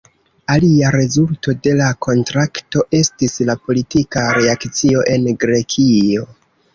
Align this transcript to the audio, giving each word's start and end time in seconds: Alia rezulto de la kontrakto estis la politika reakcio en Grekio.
Alia 0.51 0.87
rezulto 0.93 1.53
de 1.67 1.73
la 1.81 1.89
kontrakto 2.05 2.83
estis 2.99 3.35
la 3.49 3.55
politika 3.67 4.23
reakcio 4.39 5.05
en 5.17 5.29
Grekio. 5.45 6.25